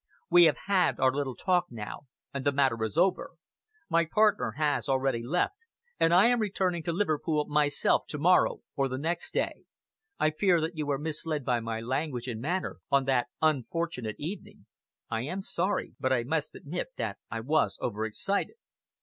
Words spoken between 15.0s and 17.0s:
I am sorry; but I must admit